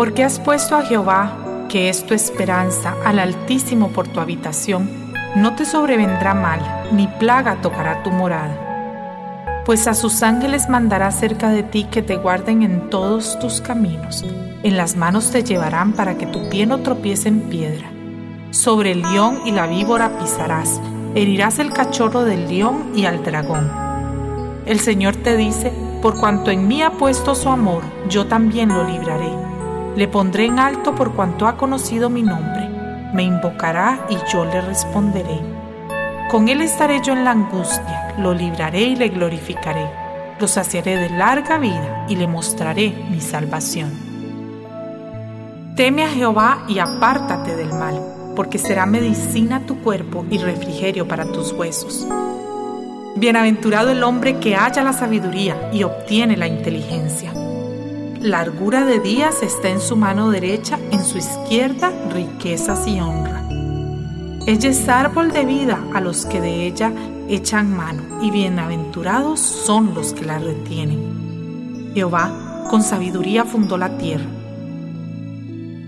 Porque 0.00 0.24
has 0.24 0.40
puesto 0.40 0.76
a 0.76 0.82
Jehová, 0.82 1.66
que 1.68 1.90
es 1.90 2.06
tu 2.06 2.14
esperanza, 2.14 2.94
al 3.04 3.18
Altísimo 3.18 3.88
por 3.88 4.08
tu 4.08 4.20
habitación, 4.20 5.12
no 5.36 5.54
te 5.56 5.66
sobrevendrá 5.66 6.32
mal, 6.32 6.88
ni 6.90 7.06
plaga 7.06 7.60
tocará 7.60 8.02
tu 8.02 8.10
morada 8.10 8.70
pues 9.70 9.86
a 9.86 9.94
sus 9.94 10.24
ángeles 10.24 10.68
mandará 10.68 11.12
cerca 11.12 11.50
de 11.50 11.62
ti 11.62 11.84
que 11.84 12.02
te 12.02 12.16
guarden 12.16 12.62
en 12.62 12.90
todos 12.90 13.38
tus 13.38 13.60
caminos. 13.60 14.24
En 14.64 14.76
las 14.76 14.96
manos 14.96 15.30
te 15.30 15.44
llevarán 15.44 15.92
para 15.92 16.18
que 16.18 16.26
tu 16.26 16.48
pie 16.48 16.66
no 16.66 16.78
tropiece 16.78 17.28
en 17.28 17.42
piedra. 17.42 17.88
Sobre 18.50 18.90
el 18.90 19.02
león 19.02 19.42
y 19.44 19.52
la 19.52 19.68
víbora 19.68 20.18
pisarás, 20.18 20.80
herirás 21.14 21.60
el 21.60 21.72
cachorro 21.72 22.24
del 22.24 22.48
león 22.48 22.90
y 22.96 23.04
al 23.04 23.22
dragón. 23.22 23.70
El 24.66 24.80
Señor 24.80 25.14
te 25.14 25.36
dice, 25.36 25.72
por 26.02 26.18
cuanto 26.18 26.50
en 26.50 26.66
mí 26.66 26.82
ha 26.82 26.90
puesto 26.90 27.36
su 27.36 27.48
amor, 27.48 27.84
yo 28.08 28.26
también 28.26 28.70
lo 28.70 28.82
libraré. 28.82 29.49
Le 29.96 30.06
pondré 30.08 30.46
en 30.46 30.58
alto 30.58 30.94
por 30.94 31.14
cuanto 31.14 31.46
ha 31.46 31.56
conocido 31.56 32.10
mi 32.10 32.22
nombre. 32.22 32.68
Me 33.12 33.24
invocará 33.24 34.06
y 34.08 34.16
yo 34.32 34.44
le 34.44 34.60
responderé. 34.60 35.40
Con 36.30 36.48
él 36.48 36.60
estaré 36.60 37.00
yo 37.02 37.12
en 37.12 37.24
la 37.24 37.32
angustia, 37.32 38.14
lo 38.18 38.32
libraré 38.32 38.82
y 38.82 38.96
le 38.96 39.08
glorificaré. 39.08 39.84
Lo 40.38 40.46
saciaré 40.46 40.96
de 40.96 41.10
larga 41.10 41.58
vida 41.58 42.06
y 42.08 42.14
le 42.14 42.28
mostraré 42.28 42.94
mi 43.10 43.20
salvación. 43.20 43.90
Teme 45.74 46.04
a 46.04 46.08
Jehová 46.08 46.64
y 46.68 46.78
apártate 46.78 47.56
del 47.56 47.72
mal, 47.72 48.00
porque 48.36 48.58
será 48.58 48.86
medicina 48.86 49.66
tu 49.66 49.82
cuerpo 49.82 50.24
y 50.30 50.38
refrigerio 50.38 51.08
para 51.08 51.24
tus 51.24 51.52
huesos. 51.52 52.06
Bienaventurado 53.16 53.90
el 53.90 54.02
hombre 54.04 54.38
que 54.38 54.54
halla 54.54 54.84
la 54.84 54.92
sabiduría 54.92 55.70
y 55.72 55.82
obtiene 55.82 56.36
la 56.36 56.46
inteligencia. 56.46 57.32
Largura 58.20 58.84
de 58.84 59.00
días 59.00 59.42
está 59.42 59.70
en 59.70 59.80
su 59.80 59.96
mano 59.96 60.30
derecha, 60.30 60.78
en 60.90 61.02
su 61.02 61.16
izquierda 61.16 61.90
riquezas 62.12 62.86
y 62.86 63.00
honra. 63.00 63.48
Ella 64.46 64.68
es 64.68 64.86
árbol 64.90 65.32
de 65.32 65.46
vida 65.46 65.82
a 65.94 66.02
los 66.02 66.26
que 66.26 66.38
de 66.38 66.66
ella 66.66 66.92
echan 67.30 67.74
mano, 67.74 68.02
y 68.20 68.30
bienaventurados 68.30 69.40
son 69.40 69.94
los 69.94 70.12
que 70.12 70.26
la 70.26 70.38
retienen. 70.38 71.92
Jehová 71.94 72.66
con 72.68 72.82
sabiduría 72.82 73.46
fundó 73.46 73.78
la 73.78 73.96
tierra. 73.96 74.28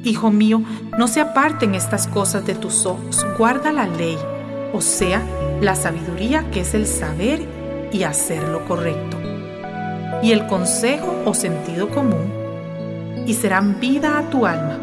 Hijo 0.03 0.31
mío, 0.31 0.63
no 0.99 1.09
se 1.09 1.21
aparten 1.21 1.75
estas 1.75 2.07
cosas 2.07 2.47
de 2.47 2.55
tus 2.55 2.87
ojos, 2.87 3.27
guarda 3.37 3.73
la 3.73 3.87
ley, 3.87 4.17
o 4.73 4.81
sea, 4.81 5.23
la 5.61 5.75
sabiduría 5.75 6.51
que 6.51 6.61
es 6.61 6.73
el 6.73 6.87
saber 6.87 7.47
y 7.93 8.05
hacer 8.05 8.49
lo 8.49 8.65
correcto, 8.65 9.19
y 10.23 10.33
el 10.33 10.47
consejo 10.47 11.23
o 11.25 11.35
sentido 11.35 11.89
común, 11.91 12.33
y 13.27 13.35
serán 13.35 13.81
vida 13.81 14.19
a 14.19 14.23
tu 14.23 14.47
alma 14.47 14.79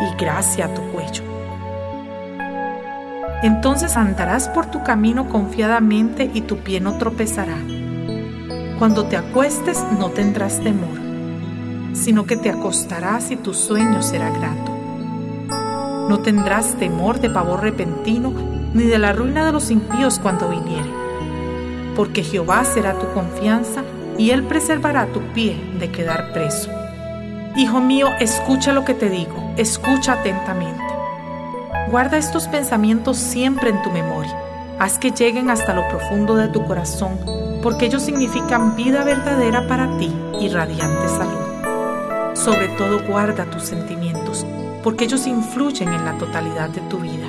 y 0.00 0.16
gracia 0.16 0.66
a 0.66 0.74
tu 0.74 0.82
cuello. 0.92 1.22
Entonces 3.42 3.96
andarás 3.96 4.48
por 4.48 4.66
tu 4.66 4.82
camino 4.82 5.28
confiadamente 5.28 6.30
y 6.32 6.42
tu 6.42 6.58
pie 6.58 6.80
no 6.80 6.94
tropezará. 6.98 7.56
Cuando 8.78 9.06
te 9.06 9.16
acuestes 9.16 9.84
no 9.98 10.10
tendrás 10.10 10.60
temor, 10.60 11.00
sino 11.92 12.24
que 12.24 12.36
te 12.36 12.50
acostarás 12.50 13.30
y 13.30 13.36
tu 13.36 13.54
sueño 13.54 14.02
será 14.02 14.30
grato. 14.30 14.72
No 16.08 16.20
tendrás 16.20 16.74
temor 16.76 17.20
de 17.20 17.30
pavor 17.30 17.62
repentino, 17.62 18.32
ni 18.74 18.84
de 18.84 18.98
la 18.98 19.12
ruina 19.12 19.44
de 19.44 19.52
los 19.52 19.70
impíos 19.70 20.18
cuando 20.18 20.48
viniere, 20.48 20.90
porque 21.94 22.22
Jehová 22.22 22.64
será 22.64 22.98
tu 22.98 23.06
confianza 23.12 23.82
y 24.18 24.30
él 24.30 24.44
preservará 24.44 25.06
tu 25.06 25.20
pie 25.32 25.56
de 25.78 25.90
quedar 25.90 26.32
preso. 26.32 26.70
Hijo 27.56 27.80
mío, 27.80 28.08
escucha 28.18 28.72
lo 28.72 28.84
que 28.84 28.94
te 28.94 29.10
digo, 29.10 29.52
escucha 29.56 30.14
atentamente. 30.14 30.82
Guarda 31.90 32.16
estos 32.16 32.48
pensamientos 32.48 33.18
siempre 33.18 33.70
en 33.70 33.82
tu 33.82 33.90
memoria. 33.90 34.34
Haz 34.78 34.98
que 34.98 35.10
lleguen 35.10 35.50
hasta 35.50 35.74
lo 35.74 35.86
profundo 35.88 36.36
de 36.36 36.48
tu 36.48 36.64
corazón, 36.64 37.18
porque 37.62 37.86
ellos 37.86 38.02
significan 38.02 38.74
vida 38.74 39.04
verdadera 39.04 39.68
para 39.68 39.98
ti 39.98 40.10
y 40.40 40.48
radiante 40.48 41.08
salud. 41.08 42.34
Sobre 42.34 42.68
todo 42.78 43.06
guarda 43.06 43.44
tus 43.44 43.64
sentimientos, 43.64 44.46
porque 44.82 45.04
ellos 45.04 45.26
influyen 45.26 45.92
en 45.92 46.04
la 46.04 46.16
totalidad 46.16 46.70
de 46.70 46.80
tu 46.82 46.98
vida. 46.98 47.26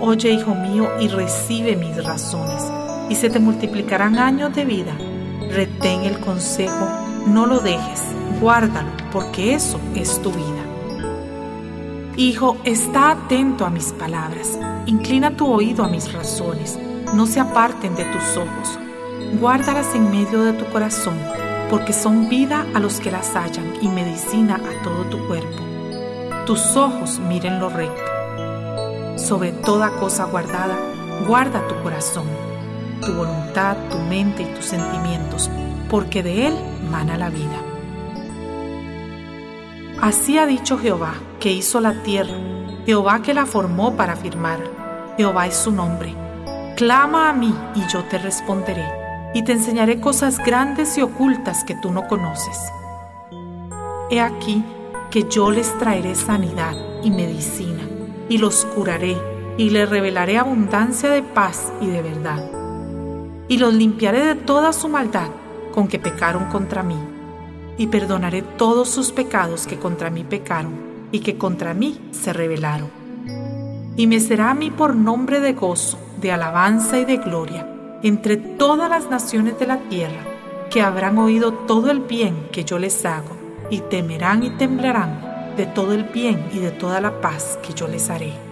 Oye, 0.00 0.30
hijo 0.30 0.54
mío, 0.54 0.88
y 1.00 1.08
recibe 1.08 1.76
mis 1.76 2.04
razones, 2.04 2.64
y 3.08 3.14
se 3.14 3.30
te 3.30 3.38
multiplicarán 3.38 4.18
años 4.18 4.54
de 4.54 4.64
vida. 4.64 4.92
Retén 5.56 6.02
el 6.02 6.20
consejo, 6.20 6.86
no 7.26 7.46
lo 7.46 7.60
dejes, 7.60 8.02
guárdalo, 8.42 8.90
porque 9.10 9.54
eso 9.54 9.80
es 9.94 10.20
tu 10.20 10.30
vida. 10.30 10.62
Hijo, 12.18 12.58
está 12.64 13.12
atento 13.12 13.64
a 13.64 13.70
mis 13.70 13.90
palabras, 13.92 14.58
inclina 14.84 15.34
tu 15.34 15.50
oído 15.50 15.82
a 15.82 15.88
mis 15.88 16.12
razones, 16.12 16.78
no 17.14 17.26
se 17.26 17.40
aparten 17.40 17.94
de 17.96 18.04
tus 18.04 18.36
ojos, 18.36 18.78
guárdalas 19.40 19.94
en 19.94 20.10
medio 20.10 20.44
de 20.44 20.52
tu 20.52 20.66
corazón, 20.66 21.16
porque 21.70 21.94
son 21.94 22.28
vida 22.28 22.66
a 22.74 22.78
los 22.78 23.00
que 23.00 23.10
las 23.10 23.34
hallan 23.34 23.72
y 23.80 23.88
medicina 23.88 24.56
a 24.56 24.84
todo 24.84 25.04
tu 25.04 25.26
cuerpo. 25.26 25.64
Tus 26.44 26.76
ojos 26.76 27.18
miren 27.18 27.60
lo 27.60 27.70
recto. 27.70 29.16
Sobre 29.16 29.52
toda 29.52 29.88
cosa 29.92 30.24
guardada, 30.26 30.76
guarda 31.26 31.66
tu 31.66 31.82
corazón, 31.82 32.26
tu 33.06 33.12
voluntad, 33.12 33.76
tu 33.90 33.98
mente 33.98 34.42
y 34.42 34.54
tus 34.54 34.64
sentimientos, 34.64 35.48
porque 35.88 36.22
de 36.22 36.48
él 36.48 36.54
mana 36.90 37.16
la 37.16 37.30
vida. 37.30 37.62
Así 40.02 40.36
ha 40.38 40.46
dicho 40.46 40.76
Jehová, 40.76 41.14
que 41.40 41.52
hizo 41.52 41.80
la 41.80 42.02
tierra, 42.02 42.36
Jehová 42.84 43.22
que 43.22 43.32
la 43.32 43.46
formó 43.46 43.96
para 43.96 44.16
firmar. 44.16 44.58
Jehová 45.16 45.46
es 45.46 45.56
su 45.56 45.70
nombre. 45.70 46.14
Clama 46.76 47.30
a 47.30 47.32
mí 47.32 47.54
y 47.74 47.80
yo 47.90 48.04
te 48.04 48.18
responderé, 48.18 48.84
y 49.32 49.42
te 49.42 49.52
enseñaré 49.52 50.00
cosas 50.00 50.38
grandes 50.38 50.98
y 50.98 51.02
ocultas 51.02 51.64
que 51.64 51.76
tú 51.76 51.92
no 51.92 52.06
conoces. 52.08 52.58
He 54.10 54.20
aquí 54.20 54.64
que 55.10 55.24
yo 55.28 55.50
les 55.50 55.76
traeré 55.78 56.14
sanidad 56.14 56.74
y 57.02 57.10
medicina, 57.10 57.82
y 58.28 58.38
los 58.38 58.64
curaré, 58.66 59.16
y 59.56 59.70
les 59.70 59.88
revelaré 59.88 60.36
abundancia 60.36 61.08
de 61.08 61.22
paz 61.22 61.72
y 61.80 61.86
de 61.86 62.02
verdad. 62.02 62.55
Y 63.48 63.58
los 63.58 63.74
limpiaré 63.74 64.24
de 64.24 64.34
toda 64.34 64.72
su 64.72 64.88
maldad 64.88 65.28
con 65.72 65.88
que 65.88 65.98
pecaron 65.98 66.46
contra 66.46 66.82
mí 66.82 66.96
y 67.78 67.86
perdonaré 67.88 68.42
todos 68.42 68.88
sus 68.88 69.12
pecados 69.12 69.66
que 69.66 69.78
contra 69.78 70.10
mí 70.10 70.24
pecaron 70.24 70.72
y 71.12 71.20
que 71.20 71.36
contra 71.36 71.74
mí 71.74 72.00
se 72.10 72.32
rebelaron. 72.32 72.90
Y 73.96 74.06
me 74.06 74.20
será 74.20 74.50
a 74.50 74.54
mí 74.54 74.70
por 74.70 74.94
nombre 74.94 75.40
de 75.40 75.52
gozo, 75.52 75.98
de 76.20 76.32
alabanza 76.32 76.98
y 76.98 77.04
de 77.04 77.18
gloria 77.18 77.72
entre 78.02 78.36
todas 78.36 78.88
las 78.90 79.10
naciones 79.10 79.58
de 79.58 79.66
la 79.66 79.78
tierra, 79.88 80.22
que 80.70 80.82
habrán 80.82 81.18
oído 81.18 81.52
todo 81.52 81.90
el 81.90 82.00
bien 82.00 82.48
que 82.52 82.64
yo 82.64 82.78
les 82.78 83.04
hago, 83.04 83.36
y 83.70 83.80
temerán 83.80 84.42
y 84.44 84.50
temblarán 84.50 85.54
de 85.56 85.66
todo 85.66 85.92
el 85.92 86.04
bien 86.04 86.48
y 86.52 86.58
de 86.58 86.70
toda 86.70 87.00
la 87.00 87.20
paz 87.20 87.58
que 87.66 87.72
yo 87.72 87.88
les 87.88 88.10
haré. 88.10 88.45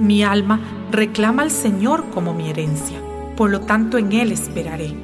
Mi 0.00 0.22
alma 0.22 0.58
reclama 0.90 1.42
al 1.42 1.50
Señor 1.50 2.08
como 2.08 2.32
mi 2.32 2.48
herencia, 2.48 2.96
por 3.36 3.50
lo 3.50 3.60
tanto 3.60 3.98
en 3.98 4.12
Él 4.12 4.32
esperaré. 4.32 4.94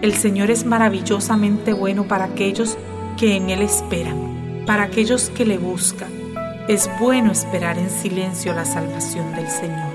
El 0.00 0.14
Señor 0.14 0.50
es 0.50 0.64
maravillosamente 0.64 1.74
bueno 1.74 2.04
para 2.04 2.24
aquellos 2.24 2.78
que 3.18 3.36
en 3.36 3.50
Él 3.50 3.60
esperan, 3.60 4.64
para 4.64 4.84
aquellos 4.84 5.28
que 5.28 5.44
le 5.44 5.58
buscan. 5.58 6.08
Es 6.68 6.88
bueno 6.98 7.32
esperar 7.32 7.76
en 7.76 7.90
silencio 7.90 8.54
la 8.54 8.64
salvación 8.64 9.34
del 9.34 9.50
Señor. 9.50 9.92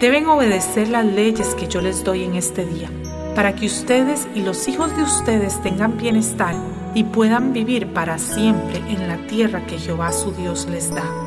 Deben 0.00 0.26
obedecer 0.26 0.88
las 0.88 1.06
leyes 1.06 1.54
que 1.54 1.66
yo 1.66 1.80
les 1.80 2.04
doy 2.04 2.24
en 2.24 2.34
este 2.34 2.66
día, 2.66 2.90
para 3.34 3.54
que 3.54 3.64
ustedes 3.64 4.28
y 4.34 4.42
los 4.42 4.68
hijos 4.68 4.94
de 4.98 5.02
ustedes 5.02 5.62
tengan 5.62 5.96
bienestar 5.96 6.54
y 6.94 7.04
puedan 7.04 7.54
vivir 7.54 7.86
para 7.94 8.18
siempre 8.18 8.82
en 8.86 9.08
la 9.08 9.16
tierra 9.28 9.64
que 9.64 9.78
Jehová 9.78 10.12
su 10.12 10.30
Dios 10.32 10.68
les 10.70 10.94
da. 10.94 11.23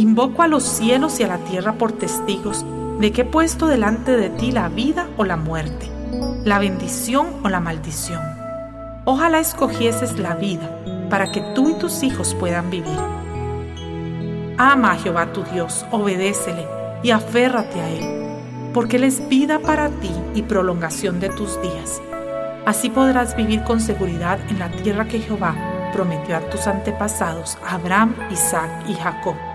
Invoco 0.00 0.40
a 0.40 0.48
los 0.48 0.62
cielos 0.62 1.20
y 1.20 1.24
a 1.24 1.28
la 1.28 1.36
tierra 1.36 1.74
por 1.74 1.92
testigos 1.92 2.64
de 3.00 3.12
que 3.12 3.20
he 3.20 3.24
puesto 3.26 3.66
delante 3.66 4.16
de 4.16 4.30
ti 4.30 4.50
la 4.50 4.70
vida 4.70 5.06
o 5.18 5.26
la 5.26 5.36
muerte, 5.36 5.90
la 6.42 6.58
bendición 6.58 7.26
o 7.44 7.50
la 7.50 7.60
maldición. 7.60 8.22
Ojalá 9.04 9.40
escogieses 9.40 10.18
la 10.18 10.36
vida 10.36 10.74
para 11.10 11.30
que 11.30 11.42
tú 11.54 11.68
y 11.68 11.74
tus 11.74 12.02
hijos 12.02 12.34
puedan 12.34 12.70
vivir. 12.70 12.98
Ama 14.56 14.92
a 14.92 14.96
Jehová 14.96 15.34
tu 15.34 15.42
Dios, 15.42 15.84
obedécele 15.90 16.66
y 17.02 17.10
aférrate 17.10 17.78
a 17.82 17.90
Él, 17.90 18.72
porque 18.72 18.96
Él 18.96 19.04
es 19.04 19.28
vida 19.28 19.58
para 19.58 19.90
ti 19.90 20.10
y 20.34 20.40
prolongación 20.40 21.20
de 21.20 21.28
tus 21.28 21.60
días. 21.60 22.00
Así 22.64 22.88
podrás 22.88 23.36
vivir 23.36 23.64
con 23.64 23.82
seguridad 23.82 24.38
en 24.48 24.60
la 24.60 24.70
tierra 24.70 25.04
que 25.04 25.20
Jehová 25.20 25.54
prometió 25.92 26.38
a 26.38 26.40
tus 26.48 26.66
antepasados, 26.66 27.58
Abraham, 27.68 28.14
Isaac 28.30 28.70
y 28.88 28.94
Jacob. 28.94 29.49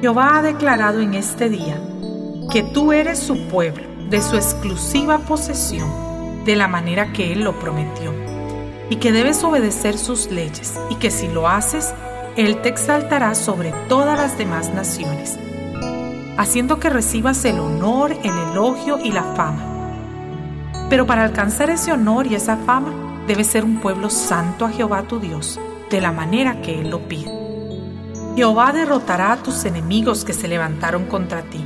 Jehová 0.00 0.38
ha 0.38 0.42
declarado 0.42 1.00
en 1.00 1.14
este 1.14 1.48
día 1.48 1.76
que 2.52 2.62
tú 2.62 2.92
eres 2.92 3.18
su 3.18 3.48
pueblo, 3.48 3.82
de 4.08 4.22
su 4.22 4.36
exclusiva 4.36 5.18
posesión, 5.18 6.44
de 6.44 6.54
la 6.54 6.68
manera 6.68 7.12
que 7.12 7.32
Él 7.32 7.42
lo 7.42 7.58
prometió, 7.58 8.14
y 8.90 8.96
que 8.96 9.10
debes 9.10 9.42
obedecer 9.42 9.98
sus 9.98 10.30
leyes, 10.30 10.78
y 10.88 10.94
que 10.94 11.10
si 11.10 11.26
lo 11.26 11.48
haces, 11.48 11.92
Él 12.36 12.62
te 12.62 12.68
exaltará 12.68 13.34
sobre 13.34 13.72
todas 13.88 14.16
las 14.16 14.38
demás 14.38 14.72
naciones, 14.72 15.36
haciendo 16.36 16.78
que 16.78 16.90
recibas 16.90 17.44
el 17.44 17.58
honor, 17.58 18.12
el 18.12 18.52
elogio 18.52 19.00
y 19.02 19.10
la 19.10 19.24
fama. 19.34 19.64
Pero 20.88 21.06
para 21.06 21.24
alcanzar 21.24 21.70
ese 21.70 21.90
honor 21.90 22.28
y 22.28 22.36
esa 22.36 22.56
fama, 22.56 23.24
debes 23.26 23.48
ser 23.48 23.64
un 23.64 23.80
pueblo 23.80 24.10
santo 24.10 24.64
a 24.64 24.70
Jehová 24.70 25.02
tu 25.02 25.18
Dios, 25.18 25.58
de 25.90 26.00
la 26.00 26.12
manera 26.12 26.62
que 26.62 26.80
Él 26.80 26.88
lo 26.88 27.00
pide. 27.00 27.47
Jehová 28.38 28.72
derrotará 28.72 29.32
a 29.32 29.42
tus 29.42 29.64
enemigos 29.64 30.24
que 30.24 30.32
se 30.32 30.46
levantaron 30.46 31.06
contra 31.06 31.42
ti 31.42 31.60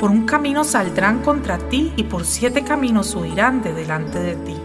por 0.00 0.10
un 0.10 0.24
camino 0.24 0.64
saldrán 0.64 1.20
contra 1.20 1.56
ti 1.56 1.92
y 1.94 2.04
por 2.04 2.24
siete 2.24 2.64
caminos 2.64 3.14
huirán 3.14 3.62
de 3.62 3.74
delante 3.74 4.18
de 4.18 4.34
ti. 4.34 4.56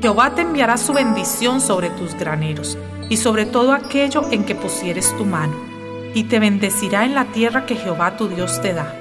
Jehová 0.00 0.34
te 0.34 0.40
enviará 0.40 0.78
su 0.78 0.94
bendición 0.94 1.60
sobre 1.60 1.90
tus 1.90 2.14
graneros 2.14 2.78
y 3.10 3.18
sobre 3.18 3.44
todo 3.44 3.72
aquello 3.72 4.26
en 4.30 4.44
que 4.44 4.54
pusieres 4.54 5.14
tu 5.18 5.26
mano, 5.26 5.54
y 6.14 6.24
te 6.24 6.38
bendecirá 6.38 7.04
en 7.04 7.14
la 7.14 7.26
tierra 7.26 7.66
que 7.66 7.76
Jehová 7.76 8.16
tu 8.16 8.28
Dios 8.28 8.62
te 8.62 8.72
da. 8.72 8.94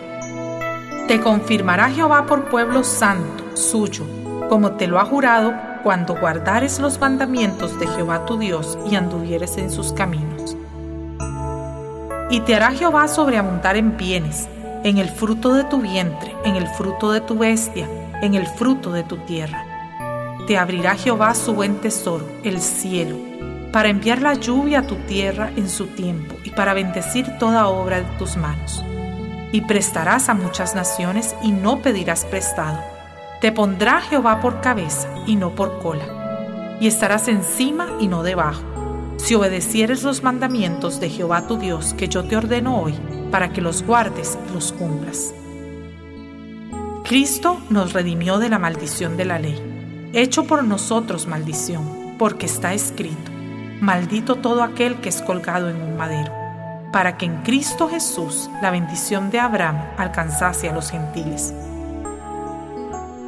Te 1.08 1.22
confirmará 1.22 1.90
Jehová 1.90 2.26
por 2.26 2.46
pueblo 2.50 2.84
santo, 2.84 3.46
suyo, 3.54 4.04
como 4.50 4.74
te 4.74 4.88
lo 4.88 5.00
ha 5.00 5.06
jurado 5.06 5.54
cuando 5.84 6.16
guardares 6.16 6.80
los 6.80 7.00
mandamientos 7.00 7.80
de 7.80 7.88
Jehová 7.88 8.26
tu 8.26 8.38
Dios 8.38 8.78
y 8.90 8.96
anduvieres 8.96 9.58
en 9.58 9.72
sus 9.72 9.94
caminos. 9.94 10.23
Y 12.34 12.40
te 12.40 12.56
hará 12.56 12.72
Jehová 12.72 13.08
sobreabundar 13.08 13.78
en 13.78 13.96
bienes, 13.96 14.50
en 14.84 14.98
el 14.98 15.08
fruto 15.08 15.54
de 15.54 15.66
tu 15.66 15.80
vientre, 15.80 16.36
en 16.44 16.56
el 16.56 16.68
fruto 16.68 17.12
de 17.12 17.22
tu 17.22 17.38
bestia, 17.38 17.88
en 18.24 18.34
el 18.34 18.48
fruto 18.48 18.92
de 18.92 19.04
tu 19.04 19.18
tierra. 19.18 19.64
Te 20.48 20.58
abrirá 20.58 20.96
Jehová 20.96 21.36
su 21.36 21.54
buen 21.54 21.80
tesoro, 21.80 22.28
el 22.44 22.60
cielo, 22.60 23.18
para 23.72 23.90
enviar 23.90 24.24
la 24.24 24.34
lluvia 24.34 24.80
a 24.80 24.88
tu 24.88 24.96
tierra 25.06 25.52
en 25.56 25.70
su 25.70 25.86
tiempo 25.86 26.34
y 26.44 26.50
para 26.50 26.74
bendecir 26.74 27.38
toda 27.38 27.68
obra 27.68 27.98
de 27.98 28.18
tus 28.18 28.36
manos. 28.36 28.84
Y 29.52 29.62
prestarás 29.62 30.28
a 30.28 30.34
muchas 30.34 30.74
naciones 30.74 31.36
y 31.44 31.52
no 31.52 31.84
pedirás 31.84 32.26
prestado. 32.26 32.80
Te 33.42 33.52
pondrá 33.52 34.02
Jehová 34.02 34.42
por 34.42 34.60
cabeza 34.60 35.08
y 35.28 35.36
no 35.36 35.54
por 35.54 35.78
cola. 35.84 36.78
Y 36.82 36.88
estarás 36.88 37.28
encima 37.28 37.90
y 38.00 38.08
no 38.08 38.24
debajo 38.24 38.74
si 39.24 39.36
obedecieres 39.36 40.04
los 40.04 40.22
mandamientos 40.22 41.00
de 41.00 41.10
Jehová 41.10 41.48
tu 41.48 41.58
Dios 41.58 41.94
que 41.94 42.10
yo 42.10 42.26
te 42.26 42.36
ordeno 42.36 42.82
hoy, 42.82 42.94
para 43.32 43.54
que 43.54 43.62
los 43.62 43.82
guardes 43.82 44.38
y 44.50 44.54
los 44.54 44.74
cumplas. 44.74 45.34
Cristo 47.06 47.62
nos 47.70 47.94
redimió 47.94 48.38
de 48.38 48.50
la 48.50 48.60
maldición 48.60 49.16
de 49.16 49.24
la 49.24 49.40
ley, 49.40 49.58
hecho 50.12 50.44
por 50.44 50.66
nosotros 50.66 51.26
maldición, 51.26 52.16
porque 52.20 52.48
está 52.48 52.74
escrito, 52.74 53.32
maldito 53.80 54.36
todo 54.36 54.62
aquel 54.62 55.00
que 55.00 55.08
es 55.08 55.22
colgado 55.22 55.70
en 55.70 55.82
un 55.82 55.96
madero, 55.96 56.34
para 56.92 57.18
que 57.18 57.26
en 57.26 57.38
Cristo 57.44 57.88
Jesús 57.88 58.50
la 58.62 58.72
bendición 58.72 59.32
de 59.32 59.40
Abraham 59.40 59.78
alcanzase 59.98 60.68
a 60.68 60.74
los 60.74 60.92
gentiles. 60.92 61.54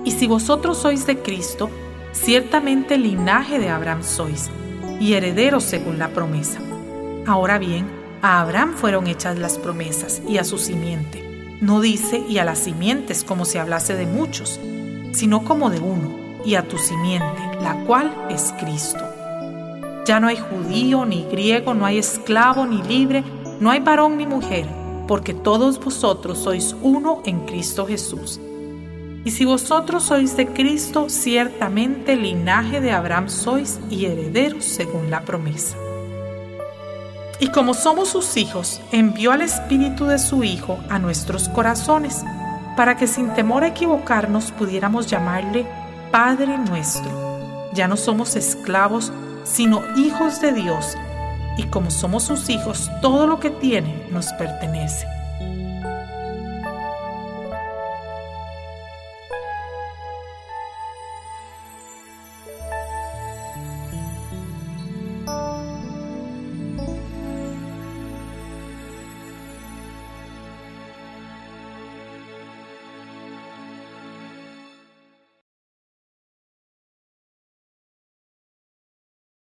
Y 0.04 0.12
si 0.12 0.28
vosotros 0.28 0.78
sois 0.78 1.08
de 1.08 1.20
Cristo, 1.20 1.70
ciertamente 2.12 2.98
linaje 2.98 3.60
de 3.60 3.70
Abraham 3.70 4.04
sois 4.04 4.52
y 5.00 5.14
herederos 5.14 5.64
según 5.64 6.00
la 6.00 6.10
promesa. 6.10 6.60
Ahora 7.26 7.58
bien, 7.58 7.88
a 8.22 8.42
Abraham 8.42 8.74
fueron 8.76 9.08
hechas 9.08 9.38
las 9.38 9.58
promesas 9.58 10.22
y 10.28 10.38
a 10.38 10.44
su 10.44 10.58
simiente. 10.58 11.24
No 11.62 11.82
dice 11.82 12.24
y 12.28 12.38
a 12.38 12.46
las 12.46 12.60
simientes 12.60 13.24
como 13.24 13.46
si 13.46 13.58
hablase 13.58 13.96
de 13.96 14.06
muchos, 14.06 14.60
sino 15.12 15.44
como 15.44 15.70
de 15.70 15.80
uno, 15.80 16.16
y 16.44 16.56
a 16.56 16.68
tu 16.68 16.78
simiente, 16.78 17.42
la 17.62 17.84
cual 17.86 18.14
es 18.30 18.54
Cristo. 18.60 19.04
Ya 20.06 20.20
no 20.20 20.28
hay 20.28 20.38
judío 20.38 21.06
ni 21.06 21.24
griego, 21.24 21.74
no 21.74 21.86
hay 21.86 21.98
esclavo 21.98 22.66
ni 22.66 22.84
libre, 22.84 23.24
no 23.60 23.72
hay 23.72 23.80
varón 23.80 24.18
ni 24.18 24.28
mujer, 24.28 24.68
porque 25.08 25.34
todos 25.34 25.80
vosotros 25.80 26.38
sois 26.38 26.76
uno 26.82 27.22
en 27.26 27.46
Cristo 27.46 27.88
Jesús. 27.88 28.40
Y 29.26 29.32
si 29.32 29.44
vosotros 29.44 30.04
sois 30.04 30.38
de 30.38 30.48
Cristo, 30.48 31.10
ciertamente 31.10 32.16
linaje 32.16 32.80
de 32.80 32.92
Abraham 32.92 33.28
sois 33.28 33.80
y 33.90 34.06
herederos 34.06 34.64
según 34.64 35.10
la 35.10 35.22
promesa. 35.22 35.76
Y 37.40 37.48
como 37.48 37.74
somos 37.74 38.10
sus 38.10 38.38
hijos, 38.38 38.82
envió 38.92 39.32
al 39.32 39.42
Espíritu 39.42 40.06
de 40.06 40.20
su 40.20 40.44
Hijo 40.44 40.78
a 40.90 41.00
nuestros 41.00 41.50
corazones, 41.50 42.24
para 42.78 42.98
que 42.98 43.08
sin 43.08 43.34
temor 43.34 43.64
a 43.64 43.70
equivocarnos 43.70 44.52
pudiéramos 44.52 45.08
llamarle 45.08 45.66
Padre 46.12 46.60
nuestro. 46.60 47.72
Ya 47.74 47.88
no 47.88 47.98
somos 47.98 48.36
esclavos, 48.36 49.12
sino 49.44 49.82
hijos 49.98 50.40
de 50.40 50.54
Dios, 50.54 50.96
y 51.58 51.64
como 51.64 51.90
somos 51.90 52.24
sus 52.24 52.48
hijos, 52.50 52.92
todo 53.02 53.26
lo 53.26 53.40
que 53.40 53.50
tiene 53.50 54.08
nos 54.12 54.32
pertenece. 54.34 55.15